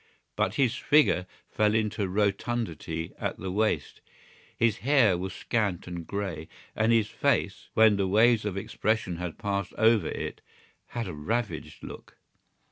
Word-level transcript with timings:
But 0.35 0.55
his 0.55 0.73
figure 0.73 1.27
fell 1.47 1.75
into 1.75 2.07
rotundity 2.09 3.13
at 3.19 3.37
the 3.37 3.51
waist, 3.51 4.01
his 4.57 4.77
hair 4.77 5.15
was 5.15 5.31
scant 5.31 5.85
and 5.85 6.07
grey 6.07 6.47
and 6.75 6.91
his 6.91 7.07
face, 7.09 7.69
when 7.75 7.97
the 7.97 8.07
waves 8.07 8.43
of 8.43 8.57
expression 8.57 9.17
had 9.17 9.37
passed 9.37 9.75
over 9.77 10.07
it, 10.07 10.41
had 10.87 11.07
a 11.07 11.13
ravaged 11.13 11.83
look. 11.83 12.17